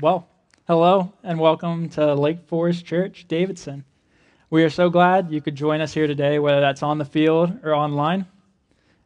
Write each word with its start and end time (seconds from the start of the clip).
Well, 0.00 0.28
hello 0.68 1.12
and 1.24 1.40
welcome 1.40 1.88
to 1.90 2.14
Lake 2.14 2.46
Forest 2.46 2.86
Church, 2.86 3.26
Davidson. 3.26 3.84
We 4.48 4.62
are 4.62 4.70
so 4.70 4.90
glad 4.90 5.32
you 5.32 5.40
could 5.40 5.56
join 5.56 5.80
us 5.80 5.92
here 5.92 6.06
today, 6.06 6.38
whether 6.38 6.60
that's 6.60 6.84
on 6.84 6.98
the 6.98 7.04
field 7.04 7.58
or 7.64 7.74
online. 7.74 8.26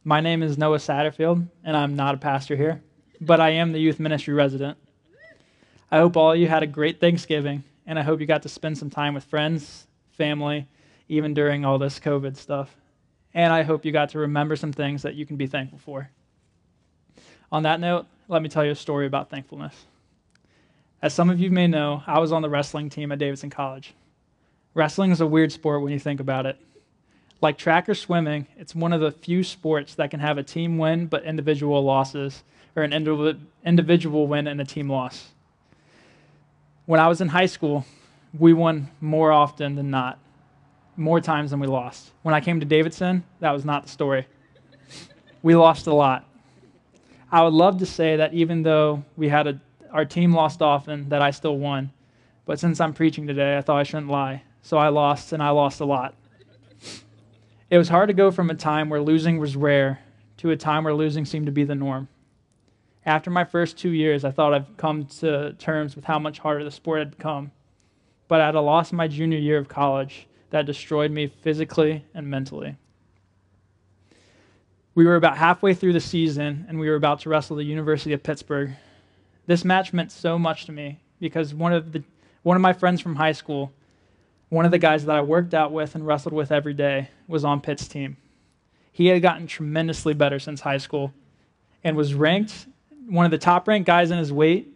My 0.03 0.21
name 0.21 0.43
is 0.43 0.55
Noah 0.55 0.77
Satterfield, 0.77 1.47
and 1.63 1.75
I'm 1.75 1.95
not 1.95 2.13
a 2.13 2.19
pastor 2.19 2.55
here, 2.55 2.83
but 3.19 3.41
I 3.41 3.49
am 3.49 3.71
the 3.71 3.79
youth 3.79 3.99
ministry 3.99 4.35
resident. 4.35 4.77
I 5.89 5.97
hope 5.97 6.15
all 6.15 6.33
of 6.33 6.37
you 6.37 6.47
had 6.47 6.61
a 6.61 6.67
great 6.67 6.99
Thanksgiving, 6.99 7.63
and 7.87 7.97
I 7.97 8.03
hope 8.03 8.19
you 8.19 8.27
got 8.27 8.43
to 8.43 8.49
spend 8.49 8.77
some 8.77 8.91
time 8.91 9.15
with 9.15 9.23
friends, 9.23 9.87
family, 10.11 10.67
even 11.09 11.33
during 11.33 11.65
all 11.65 11.79
this 11.79 11.99
COVID 11.99 12.37
stuff. 12.37 12.77
And 13.33 13.51
I 13.51 13.63
hope 13.63 13.83
you 13.83 13.91
got 13.91 14.09
to 14.09 14.19
remember 14.19 14.55
some 14.55 14.71
things 14.71 15.01
that 15.01 15.15
you 15.15 15.25
can 15.25 15.37
be 15.37 15.47
thankful 15.47 15.79
for. 15.79 16.11
On 17.51 17.63
that 17.63 17.79
note, 17.79 18.05
let 18.27 18.43
me 18.43 18.49
tell 18.49 18.63
you 18.63 18.71
a 18.71 18.75
story 18.75 19.07
about 19.07 19.31
thankfulness. 19.31 19.87
As 21.03 21.13
some 21.13 21.29
of 21.29 21.37
you 21.37 21.51
may 21.51 21.67
know, 21.67 22.01
I 22.07 22.19
was 22.19 22.31
on 22.31 22.41
the 22.41 22.49
wrestling 22.49 22.89
team 22.89 23.11
at 23.11 23.19
Davidson 23.19 23.49
College. 23.49 23.93
Wrestling 24.73 25.11
is 25.11 25.19
a 25.19 25.27
weird 25.27 25.51
sport 25.51 25.81
when 25.81 25.91
you 25.91 25.99
think 25.99 26.21
about 26.21 26.45
it. 26.45 26.57
Like 27.41 27.57
track 27.57 27.89
or 27.89 27.93
swimming, 27.93 28.47
it's 28.55 28.73
one 28.73 28.93
of 28.93 29.01
the 29.01 29.11
few 29.11 29.43
sports 29.43 29.95
that 29.95 30.11
can 30.11 30.21
have 30.21 30.37
a 30.37 30.43
team 30.43 30.77
win 30.77 31.07
but 31.07 31.25
individual 31.25 31.83
losses, 31.83 32.41
or 32.77 32.83
an 32.83 32.93
individual 33.65 34.27
win 34.27 34.47
and 34.47 34.61
a 34.61 34.63
team 34.63 34.89
loss. 34.89 35.31
When 36.85 37.01
I 37.01 37.09
was 37.09 37.19
in 37.19 37.27
high 37.27 37.47
school, 37.47 37.85
we 38.39 38.53
won 38.53 38.89
more 39.01 39.33
often 39.33 39.75
than 39.75 39.91
not, 39.91 40.19
more 40.95 41.19
times 41.19 41.51
than 41.51 41.59
we 41.59 41.67
lost. 41.67 42.11
When 42.21 42.33
I 42.33 42.39
came 42.39 42.61
to 42.61 42.65
Davidson, 42.65 43.25
that 43.41 43.51
was 43.51 43.65
not 43.65 43.83
the 43.83 43.89
story. 43.89 44.25
We 45.41 45.53
lost 45.53 45.85
a 45.87 45.93
lot. 45.93 46.25
I 47.29 47.43
would 47.43 47.51
love 47.51 47.79
to 47.79 47.85
say 47.85 48.15
that 48.15 48.33
even 48.33 48.63
though 48.63 49.03
we 49.17 49.27
had 49.27 49.47
a 49.47 49.59
our 49.93 50.03
team 50.03 50.33
lost 50.33 50.61
often, 50.61 51.07
that 51.09 51.21
I 51.21 51.31
still 51.31 51.57
won. 51.57 51.91
But 52.45 52.59
since 52.59 52.81
I'm 52.81 52.93
preaching 52.93 53.27
today, 53.27 53.57
I 53.57 53.61
thought 53.61 53.79
I 53.79 53.83
shouldn't 53.83 54.09
lie. 54.09 54.43
So 54.63 54.77
I 54.77 54.89
lost, 54.89 55.31
and 55.31 55.41
I 55.41 55.51
lost 55.51 55.79
a 55.79 55.85
lot. 55.85 56.15
It 57.69 57.77
was 57.77 57.89
hard 57.89 58.09
to 58.09 58.13
go 58.13 58.31
from 58.31 58.49
a 58.49 58.55
time 58.55 58.89
where 58.89 59.01
losing 59.01 59.39
was 59.39 59.55
rare 59.55 59.99
to 60.37 60.51
a 60.51 60.57
time 60.57 60.83
where 60.83 60.93
losing 60.93 61.25
seemed 61.25 61.45
to 61.45 61.51
be 61.51 61.63
the 61.63 61.75
norm. 61.75 62.07
After 63.05 63.29
my 63.29 63.43
first 63.43 63.77
two 63.77 63.91
years, 63.91 64.25
I 64.25 64.31
thought 64.31 64.53
I'd 64.53 64.77
come 64.77 65.05
to 65.19 65.53
terms 65.53 65.95
with 65.95 66.05
how 66.05 66.19
much 66.19 66.39
harder 66.39 66.63
the 66.63 66.71
sport 66.71 66.99
had 66.99 67.11
become. 67.11 67.51
But 68.27 68.41
I 68.41 68.47
had 68.47 68.55
a 68.55 68.61
loss 68.61 68.91
in 68.91 68.97
my 68.97 69.07
junior 69.07 69.37
year 69.37 69.57
of 69.57 69.67
college 69.67 70.27
that 70.49 70.65
destroyed 70.65 71.11
me 71.11 71.27
physically 71.27 72.05
and 72.13 72.27
mentally. 72.27 72.77
We 74.95 75.05
were 75.05 75.15
about 75.15 75.37
halfway 75.37 75.73
through 75.73 75.93
the 75.93 75.99
season, 75.99 76.65
and 76.67 76.79
we 76.79 76.89
were 76.89 76.95
about 76.95 77.21
to 77.21 77.29
wrestle 77.29 77.57
the 77.57 77.63
University 77.63 78.13
of 78.13 78.23
Pittsburgh 78.23 78.75
this 79.45 79.65
match 79.65 79.93
meant 79.93 80.11
so 80.11 80.39
much 80.39 80.65
to 80.65 80.71
me 80.71 80.99
because 81.19 81.53
one 81.53 81.73
of, 81.73 81.91
the, 81.91 82.03
one 82.43 82.55
of 82.55 82.61
my 82.61 82.73
friends 82.73 83.01
from 83.01 83.15
high 83.15 83.31
school, 83.31 83.71
one 84.49 84.65
of 84.65 84.71
the 84.71 84.79
guys 84.79 85.05
that 85.05 85.15
I 85.15 85.21
worked 85.21 85.53
out 85.53 85.71
with 85.71 85.95
and 85.95 86.05
wrestled 86.05 86.33
with 86.33 86.51
every 86.51 86.73
day, 86.73 87.09
was 87.27 87.43
on 87.43 87.61
Pitt's 87.61 87.87
team. 87.87 88.17
He 88.91 89.07
had 89.07 89.21
gotten 89.21 89.47
tremendously 89.47 90.13
better 90.13 90.39
since 90.39 90.61
high 90.61 90.77
school 90.77 91.13
and 91.83 91.97
was 91.97 92.13
ranked 92.13 92.67
one 93.07 93.25
of 93.25 93.31
the 93.31 93.37
top 93.37 93.67
ranked 93.67 93.87
guys 93.87 94.11
in 94.11 94.17
his 94.17 94.31
weight. 94.31 94.69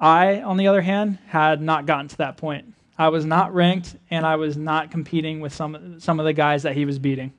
I, 0.00 0.42
on 0.42 0.56
the 0.56 0.68
other 0.68 0.80
hand, 0.80 1.18
had 1.26 1.60
not 1.60 1.86
gotten 1.86 2.08
to 2.08 2.16
that 2.18 2.36
point. 2.36 2.74
I 2.96 3.08
was 3.08 3.24
not 3.24 3.54
ranked 3.54 3.96
and 4.10 4.26
I 4.26 4.36
was 4.36 4.56
not 4.56 4.90
competing 4.90 5.40
with 5.40 5.54
some, 5.54 6.00
some 6.00 6.18
of 6.18 6.26
the 6.26 6.32
guys 6.32 6.64
that 6.64 6.74
he 6.74 6.84
was 6.84 6.98
beating. 6.98 7.32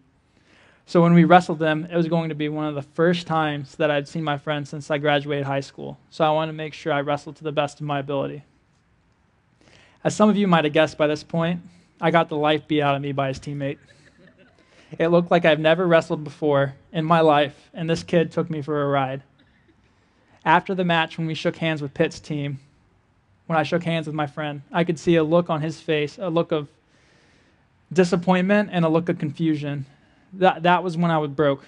So 0.89 1.03
when 1.03 1.13
we 1.13 1.23
wrestled 1.23 1.59
them, 1.59 1.87
it 1.91 1.95
was 1.95 2.07
going 2.07 2.29
to 2.29 2.35
be 2.35 2.49
one 2.49 2.65
of 2.65 2.73
the 2.73 2.81
first 2.81 3.27
times 3.27 3.75
that 3.75 3.91
I'd 3.91 4.07
seen 4.07 4.23
my 4.23 4.39
friend 4.39 4.67
since 4.67 4.89
I 4.89 4.97
graduated 4.97 5.45
high 5.45 5.59
school. 5.59 5.99
So 6.09 6.25
I 6.25 6.31
wanted 6.31 6.53
to 6.53 6.57
make 6.57 6.73
sure 6.73 6.91
I 6.91 7.01
wrestled 7.01 7.35
to 7.35 7.43
the 7.43 7.51
best 7.51 7.79
of 7.79 7.85
my 7.85 7.99
ability. 7.99 8.43
As 10.03 10.15
some 10.15 10.31
of 10.31 10.35
you 10.35 10.47
might 10.47 10.63
have 10.63 10.73
guessed 10.73 10.97
by 10.97 11.05
this 11.05 11.21
point, 11.21 11.61
I 12.01 12.09
got 12.09 12.27
the 12.27 12.37
life 12.37 12.67
beat 12.67 12.81
out 12.81 12.95
of 12.95 13.03
me 13.03 13.11
by 13.11 13.27
his 13.27 13.37
teammate. 13.39 13.77
It 14.97 15.09
looked 15.09 15.29
like 15.29 15.45
I've 15.45 15.59
never 15.59 15.85
wrestled 15.85 16.23
before 16.23 16.73
in 16.91 17.05
my 17.05 17.19
life, 17.19 17.69
and 17.71 17.87
this 17.87 18.01
kid 18.01 18.31
took 18.31 18.49
me 18.49 18.63
for 18.63 18.81
a 18.81 18.87
ride. 18.87 19.21
After 20.43 20.73
the 20.73 20.85
match, 20.85 21.19
when 21.19 21.27
we 21.27 21.35
shook 21.35 21.57
hands 21.57 21.83
with 21.83 21.93
Pitt's 21.93 22.19
team, 22.19 22.61
when 23.45 23.59
I 23.59 23.61
shook 23.61 23.83
hands 23.83 24.07
with 24.07 24.15
my 24.15 24.25
friend, 24.25 24.63
I 24.71 24.83
could 24.83 24.97
see 24.97 25.17
a 25.17 25.23
look 25.23 25.51
on 25.51 25.61
his 25.61 25.79
face, 25.79 26.17
a 26.17 26.31
look 26.31 26.51
of 26.51 26.67
disappointment 27.93 28.71
and 28.71 28.83
a 28.83 28.89
look 28.89 29.07
of 29.07 29.19
confusion 29.19 29.85
that, 30.33 30.63
that 30.63 30.83
was 30.83 30.97
when 30.97 31.11
I 31.11 31.17
was 31.17 31.31
broke. 31.31 31.65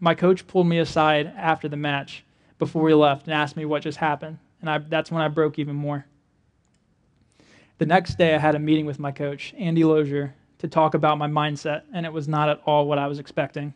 My 0.00 0.14
coach 0.14 0.46
pulled 0.46 0.66
me 0.66 0.78
aside 0.78 1.32
after 1.36 1.68
the 1.68 1.76
match 1.76 2.24
before 2.58 2.82
we 2.82 2.94
left 2.94 3.26
and 3.26 3.34
asked 3.34 3.56
me 3.56 3.64
what 3.64 3.82
just 3.82 3.98
happened. 3.98 4.38
And 4.60 4.70
I, 4.70 4.78
that's 4.78 5.10
when 5.10 5.22
I 5.22 5.28
broke 5.28 5.58
even 5.58 5.76
more. 5.76 6.06
The 7.78 7.86
next 7.86 8.16
day, 8.16 8.34
I 8.34 8.38
had 8.38 8.54
a 8.54 8.58
meeting 8.58 8.86
with 8.86 8.98
my 8.98 9.12
coach, 9.12 9.54
Andy 9.58 9.84
Lozier, 9.84 10.34
to 10.58 10.68
talk 10.68 10.94
about 10.94 11.18
my 11.18 11.28
mindset, 11.28 11.82
and 11.92 12.06
it 12.06 12.12
was 12.12 12.26
not 12.26 12.48
at 12.48 12.62
all 12.64 12.86
what 12.86 12.98
I 12.98 13.06
was 13.06 13.18
expecting. 13.18 13.74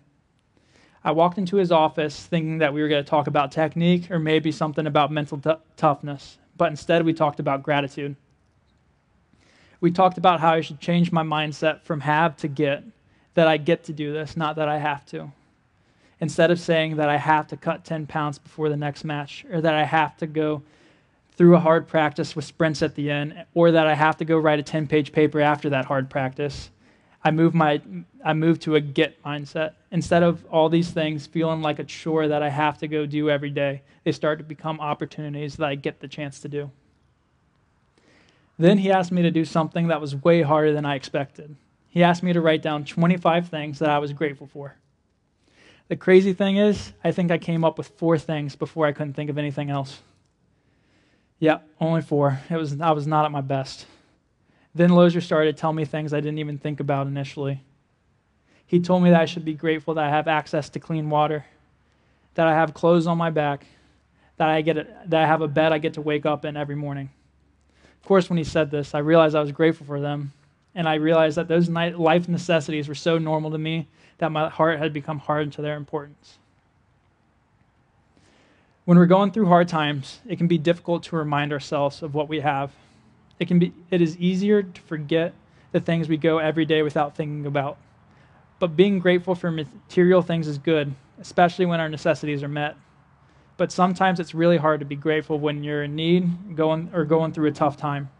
I 1.04 1.12
walked 1.12 1.38
into 1.38 1.56
his 1.56 1.70
office 1.70 2.26
thinking 2.26 2.58
that 2.58 2.72
we 2.72 2.80
were 2.82 2.88
going 2.88 3.04
to 3.04 3.08
talk 3.08 3.26
about 3.26 3.52
technique 3.52 4.10
or 4.10 4.18
maybe 4.18 4.52
something 4.52 4.86
about 4.86 5.10
mental 5.10 5.38
t- 5.38 5.50
toughness, 5.76 6.38
but 6.56 6.70
instead 6.70 7.04
we 7.04 7.12
talked 7.12 7.40
about 7.40 7.62
gratitude. 7.62 8.16
We 9.80 9.90
talked 9.90 10.18
about 10.18 10.40
how 10.40 10.52
I 10.52 10.60
should 10.60 10.80
change 10.80 11.12
my 11.12 11.22
mindset 11.22 11.82
from 11.84 12.00
have 12.00 12.36
to 12.38 12.48
get 12.48 12.84
that 13.34 13.48
I 13.48 13.56
get 13.56 13.84
to 13.84 13.92
do 13.92 14.12
this, 14.12 14.36
not 14.36 14.56
that 14.56 14.68
I 14.68 14.78
have 14.78 15.06
to. 15.06 15.30
Instead 16.20 16.50
of 16.50 16.60
saying 16.60 16.96
that 16.96 17.08
I 17.08 17.16
have 17.16 17.46
to 17.48 17.56
cut 17.56 17.84
10 17.84 18.06
pounds 18.06 18.38
before 18.38 18.68
the 18.68 18.76
next 18.76 19.04
match, 19.04 19.44
or 19.50 19.60
that 19.60 19.74
I 19.74 19.84
have 19.84 20.16
to 20.18 20.26
go 20.26 20.62
through 21.36 21.56
a 21.56 21.60
hard 21.60 21.88
practice 21.88 22.36
with 22.36 22.44
sprints 22.44 22.82
at 22.82 22.94
the 22.94 23.10
end, 23.10 23.46
or 23.54 23.70
that 23.70 23.86
I 23.86 23.94
have 23.94 24.18
to 24.18 24.24
go 24.24 24.36
write 24.36 24.58
a 24.58 24.62
10 24.62 24.86
page 24.86 25.12
paper 25.12 25.40
after 25.40 25.70
that 25.70 25.86
hard 25.86 26.10
practice. 26.10 26.70
I 27.22 27.30
move, 27.30 27.54
my, 27.54 27.80
I 28.24 28.32
move 28.32 28.60
to 28.60 28.76
a 28.76 28.80
get 28.80 29.22
mindset. 29.22 29.72
Instead 29.90 30.22
of 30.22 30.44
all 30.46 30.68
these 30.68 30.90
things 30.90 31.26
feeling 31.26 31.60
like 31.60 31.78
a 31.78 31.84
chore 31.84 32.28
that 32.28 32.42
I 32.42 32.48
have 32.48 32.78
to 32.78 32.88
go 32.88 33.06
do 33.06 33.30
every 33.30 33.50
day, 33.50 33.82
they 34.04 34.12
start 34.12 34.38
to 34.38 34.44
become 34.44 34.80
opportunities 34.80 35.56
that 35.56 35.66
I 35.66 35.74
get 35.74 36.00
the 36.00 36.08
chance 36.08 36.40
to 36.40 36.48
do. 36.48 36.70
Then 38.58 38.78
he 38.78 38.90
asked 38.90 39.12
me 39.12 39.22
to 39.22 39.30
do 39.30 39.44
something 39.44 39.88
that 39.88 40.00
was 40.00 40.14
way 40.14 40.42
harder 40.42 40.72
than 40.72 40.84
I 40.84 40.94
expected. 40.94 41.56
He 41.90 42.02
asked 42.04 42.22
me 42.22 42.32
to 42.32 42.40
write 42.40 42.62
down 42.62 42.84
25 42.84 43.48
things 43.48 43.80
that 43.80 43.90
I 43.90 43.98
was 43.98 44.12
grateful 44.12 44.46
for. 44.46 44.76
The 45.88 45.96
crazy 45.96 46.32
thing 46.32 46.56
is, 46.56 46.92
I 47.02 47.10
think 47.10 47.32
I 47.32 47.38
came 47.38 47.64
up 47.64 47.76
with 47.76 47.88
four 47.88 48.16
things 48.16 48.54
before 48.54 48.86
I 48.86 48.92
couldn't 48.92 49.14
think 49.14 49.28
of 49.28 49.36
anything 49.36 49.70
else. 49.70 50.00
Yeah, 51.40 51.58
only 51.80 52.00
four. 52.00 52.40
It 52.48 52.56
was, 52.56 52.80
I 52.80 52.92
was 52.92 53.08
not 53.08 53.24
at 53.24 53.32
my 53.32 53.40
best. 53.40 53.86
Then 54.72 54.90
Lozier 54.90 55.20
started 55.20 55.56
to 55.56 55.60
tell 55.60 55.72
me 55.72 55.84
things 55.84 56.14
I 56.14 56.20
didn't 56.20 56.38
even 56.38 56.58
think 56.58 56.78
about 56.78 57.08
initially. 57.08 57.64
He 58.66 58.78
told 58.78 59.02
me 59.02 59.10
that 59.10 59.20
I 59.20 59.24
should 59.24 59.44
be 59.44 59.54
grateful 59.54 59.94
that 59.94 60.04
I 60.04 60.10
have 60.10 60.28
access 60.28 60.68
to 60.70 60.78
clean 60.78 61.10
water, 61.10 61.44
that 62.34 62.46
I 62.46 62.54
have 62.54 62.72
clothes 62.72 63.08
on 63.08 63.18
my 63.18 63.30
back, 63.30 63.66
that 64.36 64.48
I, 64.48 64.60
get 64.60 64.76
a, 64.76 64.86
that 65.06 65.24
I 65.24 65.26
have 65.26 65.40
a 65.40 65.48
bed 65.48 65.72
I 65.72 65.78
get 65.78 65.94
to 65.94 66.00
wake 66.00 66.24
up 66.24 66.44
in 66.44 66.56
every 66.56 66.76
morning. 66.76 67.10
Of 68.00 68.06
course, 68.06 68.30
when 68.30 68.36
he 68.38 68.44
said 68.44 68.70
this, 68.70 68.94
I 68.94 69.00
realized 69.00 69.34
I 69.34 69.40
was 69.40 69.50
grateful 69.50 69.86
for 69.86 70.00
them, 70.00 70.32
and 70.74 70.88
I 70.88 70.94
realized 70.94 71.36
that 71.36 71.48
those 71.48 71.68
life 71.68 72.28
necessities 72.28 72.88
were 72.88 72.94
so 72.94 73.18
normal 73.18 73.50
to 73.50 73.58
me 73.58 73.88
that 74.18 74.30
my 74.30 74.48
heart 74.48 74.78
had 74.78 74.92
become 74.92 75.18
hardened 75.18 75.52
to 75.54 75.62
their 75.62 75.76
importance. 75.76 76.38
When 78.84 78.98
we're 78.98 79.06
going 79.06 79.32
through 79.32 79.46
hard 79.46 79.68
times, 79.68 80.20
it 80.26 80.36
can 80.36 80.46
be 80.46 80.58
difficult 80.58 81.02
to 81.04 81.16
remind 81.16 81.52
ourselves 81.52 82.02
of 82.02 82.14
what 82.14 82.28
we 82.28 82.40
have. 82.40 82.72
It, 83.38 83.48
can 83.48 83.58
be, 83.58 83.72
it 83.90 84.00
is 84.00 84.16
easier 84.18 84.62
to 84.62 84.80
forget 84.82 85.32
the 85.72 85.80
things 85.80 86.08
we 86.08 86.16
go 86.16 86.38
every 86.38 86.64
day 86.64 86.82
without 86.82 87.16
thinking 87.16 87.46
about. 87.46 87.78
But 88.58 88.76
being 88.76 88.98
grateful 88.98 89.34
for 89.34 89.50
material 89.50 90.22
things 90.22 90.46
is 90.46 90.58
good, 90.58 90.92
especially 91.20 91.66
when 91.66 91.80
our 91.80 91.88
necessities 91.88 92.42
are 92.42 92.48
met. 92.48 92.76
But 93.56 93.72
sometimes 93.72 94.20
it's 94.20 94.34
really 94.34 94.56
hard 94.56 94.80
to 94.80 94.86
be 94.86 94.96
grateful 94.96 95.38
when 95.38 95.62
you're 95.62 95.84
in 95.84 95.94
need 95.94 96.56
going, 96.56 96.90
or 96.92 97.04
going 97.04 97.32
through 97.32 97.48
a 97.48 97.52
tough 97.52 97.76
time 97.76 98.10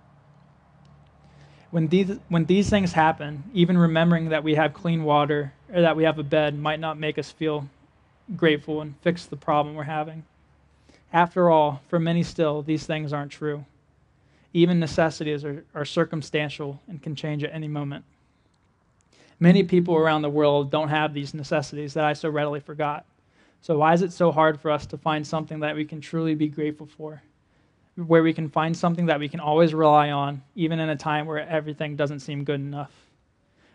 when 1.70 1.88
these, 1.88 2.18
when 2.28 2.44
these 2.46 2.68
things 2.68 2.92
happen, 2.92 3.44
even 3.52 3.78
remembering 3.78 4.30
that 4.30 4.42
we 4.42 4.54
have 4.56 4.74
clean 4.74 5.04
water 5.04 5.52
or 5.72 5.82
that 5.82 5.96
we 5.96 6.04
have 6.04 6.18
a 6.18 6.24
bed 6.24 6.58
might 6.58 6.80
not 6.80 6.98
make 6.98 7.18
us 7.18 7.30
feel 7.30 7.68
grateful 8.36 8.80
and 8.80 8.94
fix 9.02 9.26
the 9.26 9.36
problem 9.36 9.74
we're 9.74 9.84
having. 9.84 10.24
After 11.12 11.50
all, 11.50 11.82
for 11.88 11.98
many 11.98 12.22
still, 12.22 12.62
these 12.62 12.86
things 12.86 13.12
aren't 13.12 13.32
true. 13.32 13.64
Even 14.52 14.80
necessities 14.80 15.44
are, 15.44 15.64
are 15.74 15.84
circumstantial 15.84 16.80
and 16.88 17.02
can 17.02 17.14
change 17.14 17.44
at 17.44 17.54
any 17.54 17.68
moment. 17.68 18.04
Many 19.38 19.62
people 19.62 19.96
around 19.96 20.22
the 20.22 20.30
world 20.30 20.70
don't 20.70 20.88
have 20.88 21.14
these 21.14 21.34
necessities 21.34 21.94
that 21.94 22.04
I 22.04 22.12
so 22.12 22.28
readily 22.28 22.60
forgot. 22.60 23.06
So, 23.62 23.78
why 23.78 23.94
is 23.94 24.02
it 24.02 24.12
so 24.12 24.32
hard 24.32 24.60
for 24.60 24.70
us 24.70 24.86
to 24.86 24.98
find 24.98 25.26
something 25.26 25.60
that 25.60 25.76
we 25.76 25.84
can 25.84 26.00
truly 26.00 26.34
be 26.34 26.48
grateful 26.48 26.86
for? 26.86 27.22
Where 28.06 28.22
we 28.22 28.32
can 28.32 28.48
find 28.48 28.76
something 28.76 29.06
that 29.06 29.20
we 29.20 29.28
can 29.28 29.40
always 29.40 29.74
rely 29.74 30.10
on, 30.10 30.42
even 30.54 30.80
in 30.80 30.88
a 30.88 30.96
time 30.96 31.26
where 31.26 31.38
everything 31.38 31.96
doesn't 31.96 32.20
seem 32.20 32.44
good 32.44 32.60
enough? 32.60 32.92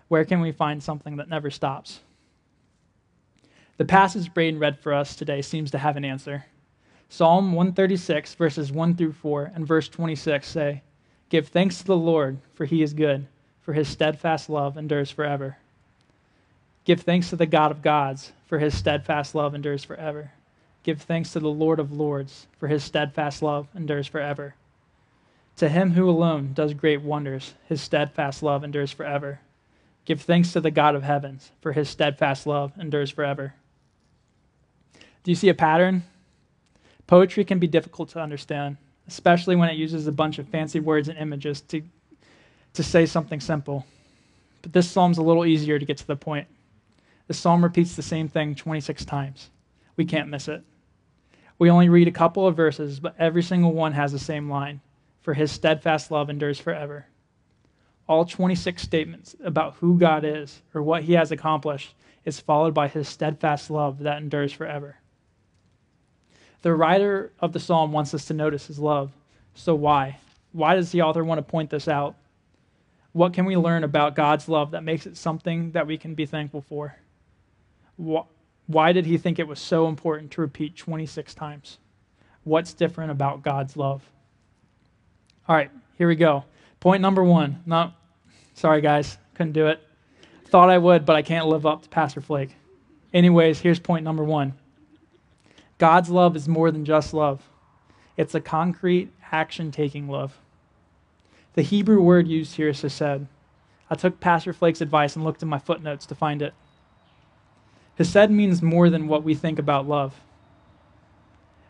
Where 0.07 0.25
can 0.25 0.41
we 0.41 0.51
find 0.51 0.81
something 0.81 1.17
that 1.17 1.29
never 1.29 1.49
stops? 1.49 1.99
The 3.77 3.85
passage 3.85 4.33
Braden 4.33 4.59
read 4.59 4.79
for 4.79 4.93
us 4.93 5.15
today 5.15 5.41
seems 5.41 5.71
to 5.71 5.77
have 5.77 5.97
an 5.97 6.05
answer. 6.05 6.45
Psalm 7.09 7.53
136, 7.53 8.33
verses 8.35 8.71
1 8.71 8.95
through 8.95 9.13
4, 9.13 9.51
and 9.53 9.67
verse 9.67 9.87
26 9.89 10.47
say, 10.47 10.81
Give 11.29 11.47
thanks 11.47 11.79
to 11.79 11.85
the 11.85 11.97
Lord, 11.97 12.37
for 12.53 12.65
he 12.65 12.81
is 12.81 12.93
good, 12.93 13.27
for 13.61 13.73
his 13.73 13.87
steadfast 13.87 14.49
love 14.49 14.77
endures 14.77 15.11
forever. 15.11 15.57
Give 16.85 17.01
thanks 17.01 17.29
to 17.31 17.35
the 17.35 17.45
God 17.45 17.71
of 17.71 17.81
gods, 17.81 18.31
for 18.45 18.59
his 18.59 18.77
steadfast 18.77 19.35
love 19.35 19.55
endures 19.55 19.83
forever. 19.83 20.31
Give 20.85 21.01
thanks 21.01 21.33
to 21.33 21.39
the 21.39 21.49
Lord 21.49 21.79
of 21.79 21.91
lords, 21.91 22.45
for 22.59 22.67
his 22.67 22.83
steadfast 22.83 23.41
love 23.41 23.67
endures 23.73 24.05
forever. 24.05 24.53
To 25.55 25.67
him 25.67 25.93
who 25.93 26.07
alone 26.07 26.53
does 26.53 26.75
great 26.75 27.01
wonders, 27.01 27.55
his 27.67 27.81
steadfast 27.81 28.43
love 28.43 28.63
endures 28.63 28.91
forever. 28.91 29.39
Give 30.05 30.21
thanks 30.21 30.53
to 30.53 30.61
the 30.61 30.69
God 30.69 30.93
of 30.93 31.01
heavens, 31.01 31.49
for 31.59 31.71
his 31.71 31.89
steadfast 31.89 32.45
love 32.45 32.71
endures 32.79 33.09
forever. 33.09 33.55
Do 35.23 35.31
you 35.31 35.33
see 35.33 35.49
a 35.49 35.55
pattern? 35.55 36.03
Poetry 37.07 37.45
can 37.45 37.57
be 37.57 37.65
difficult 37.65 38.09
to 38.09 38.21
understand, 38.21 38.77
especially 39.07 39.55
when 39.55 39.69
it 39.69 39.77
uses 39.77 40.05
a 40.05 40.11
bunch 40.11 40.37
of 40.37 40.47
fancy 40.49 40.79
words 40.79 41.09
and 41.09 41.17
images 41.17 41.61
to, 41.61 41.81
to 42.73 42.83
say 42.83 43.07
something 43.07 43.39
simple. 43.39 43.87
But 44.61 44.73
this 44.73 44.87
psalm's 44.87 45.17
a 45.17 45.23
little 45.23 45.47
easier 45.47 45.79
to 45.79 45.85
get 45.85 45.97
to 45.97 46.05
the 46.05 46.15
point. 46.15 46.47
The 47.25 47.33
psalm 47.33 47.63
repeats 47.63 47.95
the 47.95 48.03
same 48.03 48.27
thing 48.27 48.53
26 48.53 49.03
times. 49.05 49.49
We 49.97 50.05
can't 50.05 50.29
miss 50.29 50.47
it. 50.47 50.63
We 51.57 51.69
only 51.69 51.89
read 51.89 52.07
a 52.07 52.11
couple 52.11 52.45
of 52.45 52.55
verses, 52.55 52.99
but 52.99 53.15
every 53.17 53.43
single 53.43 53.71
one 53.73 53.93
has 53.93 54.11
the 54.11 54.19
same 54.19 54.49
line 54.49 54.81
For 55.21 55.33
his 55.33 55.51
steadfast 55.51 56.11
love 56.11 56.29
endures 56.29 56.59
forever. 56.59 57.07
All 58.07 58.25
26 58.25 58.79
statements 58.79 59.35
about 59.43 59.73
who 59.75 59.97
God 59.97 60.23
is 60.23 60.61
or 60.73 60.83
what 60.83 61.03
he 61.03 61.13
has 61.13 61.31
accomplished 61.31 61.95
is 62.25 62.39
followed 62.39 62.75
by 62.75 62.87
his 62.87 63.07
steadfast 63.07 63.71
love 63.71 63.99
that 63.99 64.21
endures 64.21 64.53
forever. 64.53 64.97
The 66.61 66.73
writer 66.73 67.31
of 67.39 67.53
the 67.53 67.59
psalm 67.59 67.91
wants 67.91 68.13
us 68.13 68.25
to 68.25 68.33
notice 68.33 68.67
his 68.67 68.77
love. 68.77 69.11
So 69.55 69.73
why? 69.73 70.19
Why 70.51 70.75
does 70.75 70.91
the 70.91 71.01
author 71.01 71.23
want 71.23 71.39
to 71.39 71.43
point 71.43 71.71
this 71.71 71.87
out? 71.87 72.15
What 73.13 73.33
can 73.33 73.45
we 73.45 73.57
learn 73.57 73.83
about 73.83 74.15
God's 74.15 74.47
love 74.47 74.71
that 74.71 74.83
makes 74.83 75.07
it 75.07 75.17
something 75.17 75.71
that 75.71 75.87
we 75.87 75.97
can 75.97 76.13
be 76.13 76.25
thankful 76.25 76.61
for? 76.61 76.95
Why 78.67 78.91
did 78.91 79.05
he 79.05 79.17
think 79.17 79.39
it 79.39 79.47
was 79.47 79.59
so 79.59 79.87
important 79.87 80.31
to 80.31 80.41
repeat 80.41 80.75
26 80.75 81.33
times? 81.33 81.77
What's 82.43 82.73
different 82.73 83.11
about 83.11 83.43
God's 83.43 83.77
love? 83.77 84.09
All 85.47 85.55
right, 85.55 85.71
here 85.97 86.07
we 86.07 86.15
go. 86.15 86.43
Point 86.79 87.01
number 87.01 87.23
one. 87.23 87.61
Not, 87.65 87.95
sorry 88.53 88.81
guys, 88.81 89.17
couldn't 89.35 89.53
do 89.53 89.67
it. 89.67 89.81
Thought 90.47 90.69
I 90.69 90.77
would, 90.77 91.05
but 91.05 91.15
I 91.15 91.21
can't 91.21 91.47
live 91.47 91.65
up 91.65 91.83
to 91.83 91.89
Pastor 91.89 92.21
Flake. 92.21 92.55
Anyways, 93.13 93.59
here's 93.59 93.79
point 93.79 94.03
number 94.03 94.23
one 94.23 94.53
God's 95.77 96.09
love 96.09 96.35
is 96.35 96.47
more 96.47 96.71
than 96.71 96.85
just 96.85 97.13
love, 97.13 97.47
it's 98.17 98.35
a 98.35 98.41
concrete, 98.41 99.11
action 99.31 99.71
taking 99.71 100.07
love. 100.07 100.39
The 101.53 101.61
Hebrew 101.61 102.01
word 102.01 102.27
used 102.27 102.55
here 102.55 102.69
is 102.69 102.81
hesed. 102.81 103.27
I 103.89 103.95
took 103.95 104.19
Pastor 104.19 104.51
Flake's 104.51 104.81
advice 104.81 105.15
and 105.15 105.23
looked 105.23 105.43
in 105.43 105.47
my 105.47 105.59
footnotes 105.59 106.05
to 106.07 106.15
find 106.15 106.41
it. 106.41 106.53
Hesed 107.97 108.29
means 108.29 108.61
more 108.61 108.89
than 108.89 109.07
what 109.07 109.23
we 109.23 109.35
think 109.35 109.59
about 109.59 109.87
love. 109.87 110.13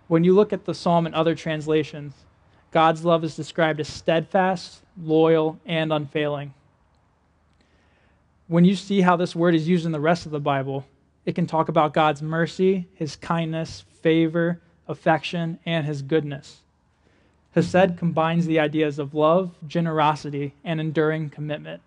When 0.08 0.24
you 0.24 0.34
look 0.34 0.54
at 0.54 0.66
the 0.66 0.74
psalm 0.74 1.06
and 1.06 1.16
other 1.16 1.36
translations, 1.36 2.14
God's 2.72 3.06
love 3.06 3.24
is 3.24 3.36
described 3.36 3.80
as 3.80 3.88
steadfast, 3.88 4.82
loyal, 5.02 5.60
and 5.66 5.94
unfailing. 5.94 6.54
When 8.48 8.66
you 8.66 8.76
see 8.76 9.02
how 9.02 9.16
this 9.16 9.36
word 9.36 9.56
is 9.56 9.68
used 9.68 9.86
in 9.86 9.92
the 9.92 10.00
rest 10.00 10.26
of 10.26 10.32
the 10.32 10.40
Bible, 10.40 10.86
it 11.26 11.34
can 11.34 11.48
talk 11.48 11.70
about 11.70 11.94
God's 11.94 12.22
mercy, 12.22 12.88
his 12.94 13.16
kindness, 13.16 13.86
favor, 14.02 14.62
affection, 14.88 15.58
and 15.66 15.86
his 15.86 16.02
goodness. 16.04 16.62
Hesed 17.56 17.98
combines 17.98 18.46
the 18.46 18.60
ideas 18.60 19.00
of 19.00 19.16
love, 19.16 19.56
generosity, 19.66 20.54
and 20.64 20.80
enduring 20.80 21.30
commitment. 21.30 21.82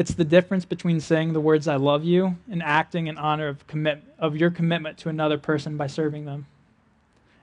It's 0.00 0.14
the 0.14 0.24
difference 0.24 0.64
between 0.64 0.98
saying 1.00 1.34
the 1.34 1.42
words 1.42 1.68
I 1.68 1.76
love 1.76 2.04
you 2.04 2.38
and 2.50 2.62
acting 2.62 3.06
in 3.06 3.18
honor 3.18 3.48
of, 3.48 3.66
commit, 3.66 4.02
of 4.18 4.34
your 4.34 4.50
commitment 4.50 4.96
to 4.96 5.10
another 5.10 5.36
person 5.36 5.76
by 5.76 5.88
serving 5.88 6.24
them. 6.24 6.46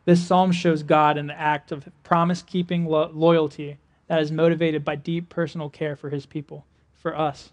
This 0.05 0.25
psalm 0.25 0.51
shows 0.51 0.81
God 0.81 1.19
in 1.19 1.27
the 1.27 1.39
act 1.39 1.71
of 1.71 1.87
promise 2.03 2.41
keeping 2.41 2.87
lo- 2.87 3.11
loyalty 3.13 3.77
that 4.07 4.23
is 4.23 4.31
motivated 4.31 4.83
by 4.83 4.95
deep 4.95 5.29
personal 5.29 5.69
care 5.69 5.95
for 5.95 6.09
his 6.09 6.25
people, 6.25 6.65
for 6.95 7.15
us. 7.15 7.51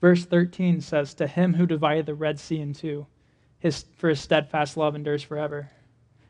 Verse 0.00 0.24
13 0.24 0.80
says, 0.80 1.12
To 1.14 1.26
him 1.26 1.54
who 1.54 1.66
divided 1.66 2.06
the 2.06 2.14
Red 2.14 2.38
Sea 2.38 2.60
in 2.60 2.74
two, 2.74 3.04
his, 3.58 3.84
for 3.96 4.10
his 4.10 4.20
steadfast 4.20 4.76
love 4.76 4.94
endures 4.94 5.24
forever. 5.24 5.72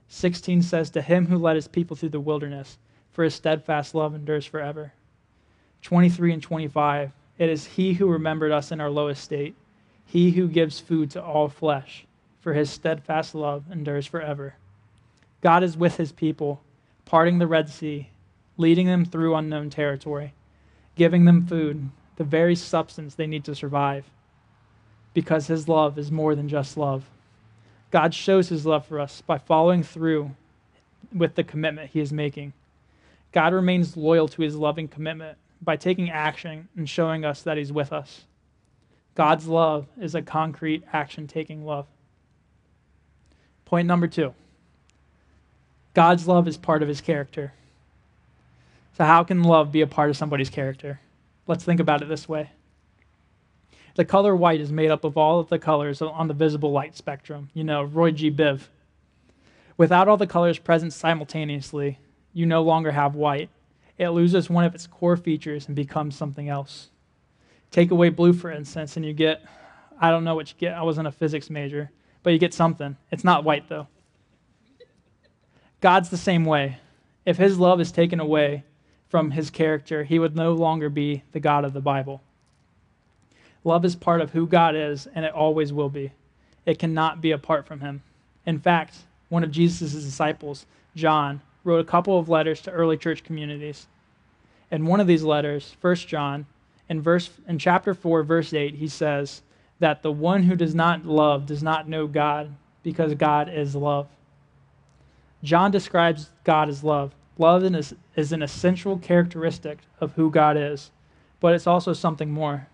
16 0.09 0.63
says, 0.63 0.89
To 0.89 1.03
him 1.03 1.27
who 1.27 1.37
led 1.37 1.57
his 1.57 1.69
people 1.69 1.97
through 1.97 2.09
the 2.09 2.19
wilderness, 2.19 2.79
for 3.13 3.25
his 3.25 3.35
steadfast 3.35 3.95
love 3.95 4.15
endures 4.15 4.47
forever. 4.47 4.95
23 5.83 6.33
and 6.33 6.43
25, 6.43 7.13
It 7.39 7.49
is 7.49 7.67
he 7.67 7.95
who 7.95 8.09
remembered 8.09 8.53
us 8.53 8.73
in 8.73 8.81
our 8.81 8.91
lowest 8.91 9.23
state, 9.23 9.55
he 10.05 10.33
who 10.33 10.49
gives 10.49 10.81
food 10.81 11.11
to 11.13 11.23
all 11.23 11.49
flesh, 11.49 12.07
for 12.41 12.53
his 12.53 12.71
steadfast 12.71 13.35
love 13.35 13.65
endures 13.71 14.07
forever. 14.07 14.55
God 15.41 15.63
is 15.63 15.77
with 15.77 15.97
his 15.97 16.13
people, 16.13 16.61
parting 17.05 17.39
the 17.39 17.47
Red 17.47 17.69
Sea, 17.69 18.11
leading 18.57 18.87
them 18.87 19.05
through 19.05 19.37
unknown 19.37 19.71
territory, 19.71 20.35
giving 20.97 21.25
them 21.25 21.47
food 21.47 21.91
the 22.17 22.25
very 22.25 22.57
substance 22.57 23.15
they 23.15 23.27
need 23.27 23.45
to 23.45 23.55
survive 23.55 24.05
because 25.15 25.47
his 25.47 25.69
love 25.69 25.99
is 25.99 26.11
more 26.11 26.35
than 26.35 26.49
just 26.49 26.77
love. 26.77 27.09
God 27.91 28.13
shows 28.13 28.49
his 28.49 28.67
love 28.67 28.87
for 28.87 29.01
us 29.01 29.21
by 29.21 29.39
following 29.39 29.83
through 29.83 30.33
with 31.15 31.35
the 31.35 31.45
commitment 31.45 31.91
he 31.91 32.01
is 32.01 32.13
making. 32.13 32.53
God 33.33 33.53
remains 33.53 33.97
loyal 33.97 34.29
to 34.29 34.43
his 34.43 34.57
loving 34.57 34.89
commitment 34.89 35.39
by 35.63 35.77
taking 35.77 36.11
action 36.11 36.69
and 36.77 36.89
showing 36.89 37.25
us 37.25 37.43
that 37.43 37.57
he's 37.57 37.73
with 37.73 37.93
us. 37.93 38.25
God's 39.15 39.47
love 39.49 39.87
is 40.01 40.15
a 40.15 40.23
concrete 40.23 40.85
action 40.93 41.27
taking 41.27 41.65
love. 41.65 41.87
Point 43.65 43.87
number 43.87 44.07
two 44.07 44.35
God's 45.95 46.29
love 46.29 46.47
is 46.47 46.57
part 46.57 46.83
of 46.83 46.89
his 46.89 47.01
character. 47.01 47.53
So, 48.97 49.05
how 49.05 49.25
can 49.25 49.43
love 49.43 49.73
be 49.73 49.81
a 49.81 49.87
part 49.87 50.11
of 50.11 50.17
somebody's 50.17 50.51
character? 50.51 51.01
Let's 51.47 51.65
think 51.65 51.81
about 51.81 52.03
it 52.03 52.09
this 52.09 52.29
way. 52.29 52.51
The 53.95 54.05
color 54.05 54.37
white 54.37 54.61
is 54.61 54.71
made 54.71 54.91
up 54.91 55.03
of 55.03 55.17
all 55.17 55.41
of 55.41 55.49
the 55.49 55.59
colors 55.59 56.01
on 56.01 56.29
the 56.29 56.35
visible 56.35 56.71
light 56.71 56.97
spectrum, 56.97 57.51
you 57.53 57.65
know, 57.65 57.83
Roy 57.83 58.13
G. 58.13 58.31
Biv. 58.31 58.69
Without 59.77 60.07
all 60.07 60.17
the 60.17 60.27
colors 60.27 60.59
present 60.59 60.93
simultaneously, 60.93 61.99
you 62.33 62.47
no 62.47 62.63
longer 62.63 62.93
have 62.93 63.17
white. 63.17 63.51
It 63.99 64.11
loses 64.11 64.49
one 64.49 64.65
of 64.65 64.75
its 64.75 64.87
core 64.87 65.17
features 65.17 65.67
and 65.67 65.77
becomes 65.77 66.17
something 66.17 66.49
else. 66.49 66.89
Take 67.71 67.91
away 67.91 68.09
blue, 68.09 68.33
for 68.33 68.51
instance, 68.51 68.97
and 68.97 69.05
you 69.05 69.13
get, 69.13 69.43
I 70.01 70.11
don't 70.11 70.25
know 70.25 70.35
what 70.35 70.51
you 70.51 70.57
get. 70.59 70.75
I 70.75 70.83
wasn't 70.83 71.09
a 71.09 71.13
physics 71.13 71.51
major, 71.51 71.91
but 72.23 72.33
you 72.33 72.39
get 72.39 72.55
something. 72.55 72.97
It's 73.11 73.25
not 73.25 73.45
white, 73.45 73.69
though. 73.69 73.89
God's 75.81 76.09
the 76.09 76.17
same 76.17 76.45
way. 76.45 76.79
If 77.27 77.37
his 77.37 77.59
love 77.59 77.81
is 77.81 77.93
taken 77.93 78.21
away, 78.21 78.65
from 79.09 79.31
his 79.31 79.51
character, 79.51 80.05
he 80.05 80.19
would 80.19 80.37
no 80.37 80.53
longer 80.53 80.89
be 80.89 81.23
the 81.33 81.41
God 81.41 81.65
of 81.65 81.73
the 81.73 81.81
Bible. 81.81 82.21
Love 83.65 83.85
is 83.85 83.97
part 83.97 84.21
of 84.21 84.31
who 84.31 84.47
God 84.47 84.77
is, 84.77 85.09
and 85.15 85.25
it 85.25 85.33
always 85.33 85.73
will 85.73 85.89
be. 85.89 86.13
It 86.67 86.79
cannot 86.79 87.21
be 87.21 87.31
apart 87.31 87.67
from 87.67 87.81
him. 87.81 88.03
In 88.47 88.59
fact, 88.59 88.97
one 89.31 89.43
of 89.43 89.51
Jesus' 89.51 89.93
disciples, 89.93 90.67
John, 90.95 91.41
wrote 91.69 91.81
a 91.81 91.85
couple 91.85 92.19
of 92.19 92.29
letters 92.29 92.63
to 92.63 92.71
early 92.71 92.97
church 92.97 93.23
communities. 93.23 93.87
In 94.71 94.87
one 94.87 95.01
of 95.01 95.07
these 95.07 95.23
letters, 95.23 95.77
1 95.81 95.95
John, 95.97 96.47
in, 96.89 97.03
verse, 97.03 97.31
in 97.47 97.59
chapter 97.59 97.95
4, 97.95 98.23
verse 98.23 98.53
8, 98.53 98.75
he 98.75 98.89
says 98.89 99.43
that 99.79 100.03
the 100.03 100.11
one 100.11 100.43
who 100.43 100.57
does 100.57 100.75
not 100.75 101.05
love 101.05 101.47
does 101.47 101.63
not 101.63 101.89
know 101.89 102.07
God 102.07 102.55
because 102.83 103.15
God 103.15 103.51
is 103.53 103.77
love. 103.77 104.09
John 105.45 105.71
describes 105.71 106.31
God 106.43 106.69
as 106.69 106.83
love. 106.83 107.15
Love 107.37 107.63
is 107.63 108.33
an 108.33 108.43
essential 108.43 108.99
characteristic 108.99 109.79
of 110.01 110.13
who 110.13 110.31
God 110.31 110.57
is, 110.57 110.91
but 111.39 111.55
it's 111.55 111.67
also 111.67 111.93
something 111.93 112.31
more. 112.31 112.67